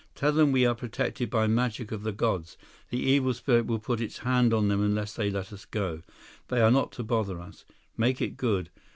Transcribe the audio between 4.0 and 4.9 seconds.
its hand on them